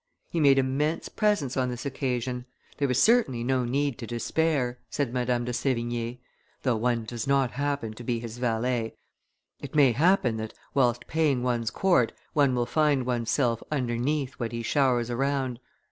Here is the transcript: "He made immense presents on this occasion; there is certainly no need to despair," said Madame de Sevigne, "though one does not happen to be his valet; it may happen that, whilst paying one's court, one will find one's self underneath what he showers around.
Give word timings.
"He 0.31 0.39
made 0.39 0.57
immense 0.57 1.09
presents 1.09 1.55
on 1.55 1.69
this 1.69 1.85
occasion; 1.85 2.47
there 2.77 2.89
is 2.89 2.99
certainly 2.99 3.43
no 3.43 3.65
need 3.65 3.99
to 3.99 4.07
despair," 4.07 4.79
said 4.89 5.13
Madame 5.13 5.45
de 5.45 5.53
Sevigne, 5.53 6.17
"though 6.63 6.75
one 6.77 7.03
does 7.05 7.27
not 7.27 7.51
happen 7.51 7.93
to 7.93 8.03
be 8.03 8.17
his 8.19 8.39
valet; 8.39 8.95
it 9.59 9.75
may 9.75 9.91
happen 9.91 10.37
that, 10.37 10.55
whilst 10.73 11.05
paying 11.05 11.43
one's 11.43 11.69
court, 11.69 12.13
one 12.33 12.55
will 12.55 12.65
find 12.65 13.05
one's 13.05 13.29
self 13.29 13.61
underneath 13.71 14.31
what 14.39 14.51
he 14.53 14.63
showers 14.63 15.11
around. 15.11 15.59